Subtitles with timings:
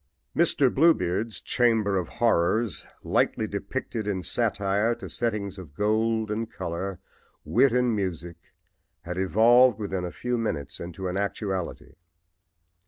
[0.35, 0.73] "Mr.
[0.73, 6.97] Bluebeard's" chamber of horrors, lightly depicted in satire to settings of gold and color,
[7.45, 8.37] wit and music,
[9.01, 11.97] had evolved within a few minutes into an actuality.